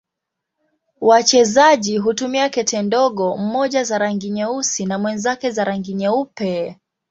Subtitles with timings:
[1.01, 6.79] Wachezaji hutumia kete ndogo, mmoja za rangi nyeusi na mwenzake za rangi nyeupe.